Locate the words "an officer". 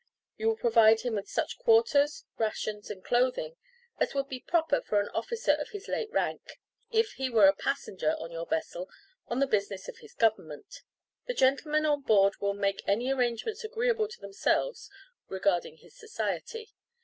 4.99-5.51